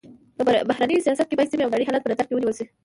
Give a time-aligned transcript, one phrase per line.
[0.37, 2.65] په بهرني سیاست کي باید سيمي او نړۍ حالت په نظر کي ونیول سي.